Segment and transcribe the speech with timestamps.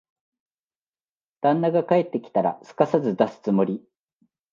[1.41, 3.83] 旦那が帰ってきたら、すかさず出すつもり。